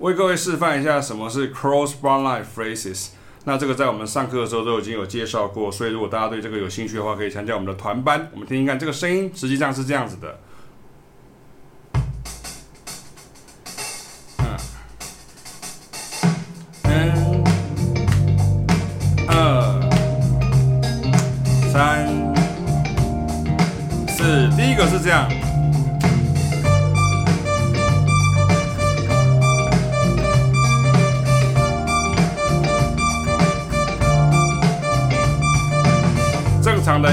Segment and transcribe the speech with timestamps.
[0.00, 3.08] 为各位示范一下什么是 cross bar line phrases。
[3.44, 8.28] 那这个在我们上课的时候都已经有介绍过，所以如果大家对这个有兴趣的话，可以参加我们的团班。
[8.32, 10.38] 我们听听看，这个声音实际上是这样子的。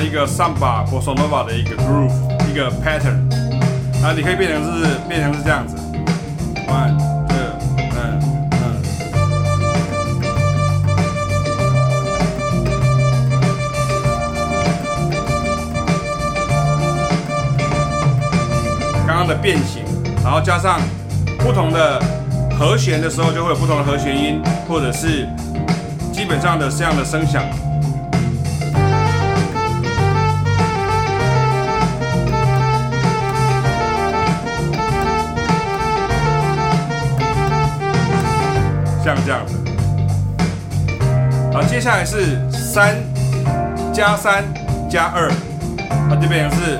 [0.01, 2.11] 一个 samba bossa nova 的一个 groove，
[2.49, 3.21] 一个 pattern，
[4.03, 5.77] 啊，你可以变成是变成是这样子
[6.67, 7.35] ，one two，
[7.95, 8.19] 嗯
[8.51, 8.81] 嗯，
[19.05, 19.83] 刚刚的变形，
[20.23, 20.79] 然后加上
[21.37, 22.01] 不同的
[22.57, 25.29] 和弦的时候，就会有不同的和弦音，或者是
[26.11, 27.43] 基本上的这样的声响。
[39.25, 39.45] 这样。
[39.45, 39.55] 子，
[41.53, 42.95] 好，接下来是三
[43.93, 44.43] 加三
[44.89, 45.29] 加二，
[46.09, 46.79] 好，这边是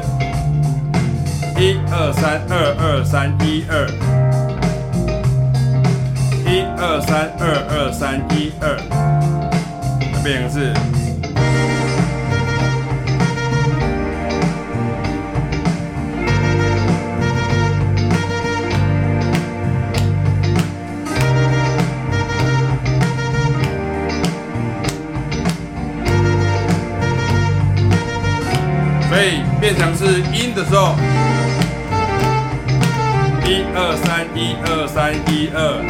[1.59, 3.88] 一二三二二三一二，
[6.45, 8.78] 一二三二二三一二，
[10.14, 10.73] 这边是。
[29.11, 30.95] 所以变成是音的时候，
[33.43, 35.83] 一二三，一二三，一二。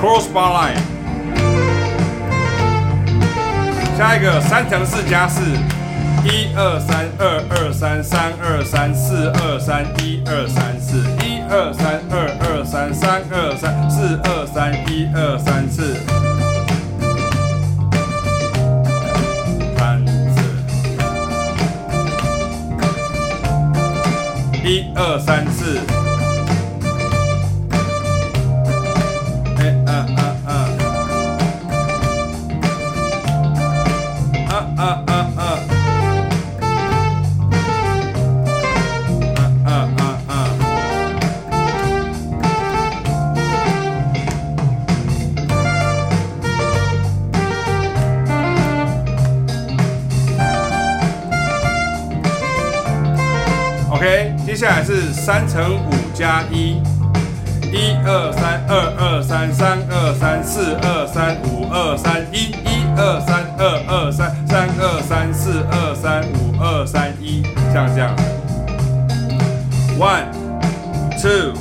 [0.00, 0.80] Cross bar line，
[3.98, 5.42] 下一个三乘四加四，
[6.24, 13.89] 一二三，二二三，三二三，四二三，一二三四，一二三，二二三，三二三，
[15.12, 15.69] 二三
[54.60, 56.82] 下来是三乘五加一，
[57.72, 68.14] 一二三二二三三二三四二三五二三一，一二三二二三三二三四二三五二三一，像这样。
[69.98, 70.28] One,
[71.18, 71.54] two,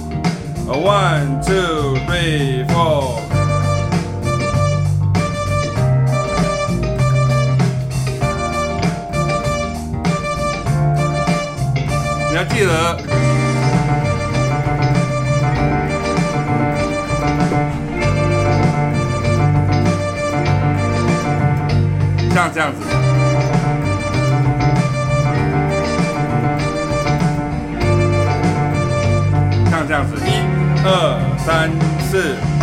[0.68, 3.29] one, two, three, four。
[12.30, 12.98] 你要记得，
[22.32, 22.84] 像这样子，
[29.72, 30.30] 像这样子，一、
[30.86, 31.72] 二、三、
[32.12, 32.59] 四。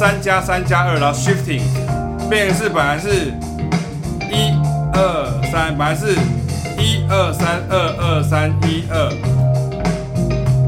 [0.00, 1.60] 三加三加二，然后 shifting，
[2.30, 3.34] 变成是本来是
[4.30, 4.54] 一
[4.94, 6.14] 二三，本来是
[6.78, 9.10] 一二三二二三一二，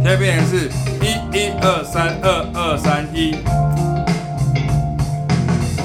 [0.02, 0.68] 现在变成是
[1.00, 3.34] 一一二三二二三一，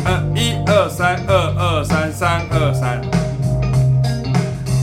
[0.04, 3.02] 嗯，一二三二二三三二三，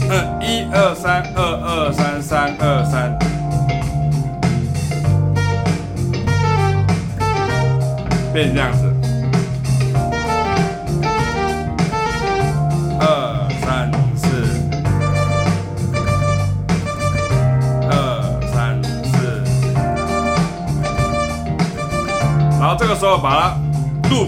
[0.09, 3.34] 嗯，一二三二二三三二三。
[8.35, 8.93] 变成这样子，
[12.99, 14.27] 二三四，
[17.89, 17.93] 二
[18.53, 19.41] 三四，
[22.59, 23.57] 然后这个时候把它
[24.09, 24.27] loop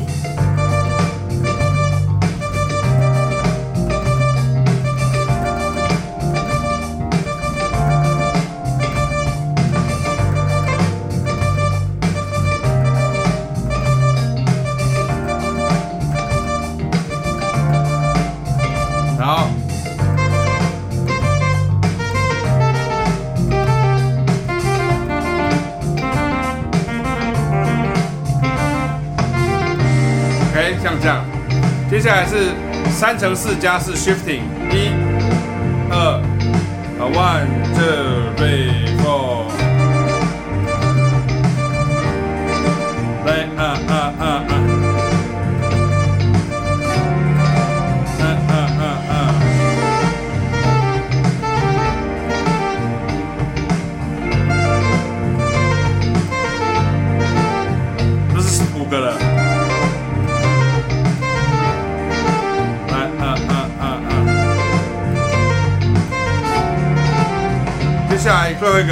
[30.88, 31.26] 像这样。
[31.90, 32.54] 接下来是
[32.90, 34.40] 三乘四加四 shifting，
[34.72, 34.92] 一、
[35.92, 36.22] 二，
[36.98, 37.46] 啊，one
[37.76, 39.47] two three four，
[68.60, 68.88] growing.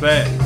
[0.00, 0.43] Bad.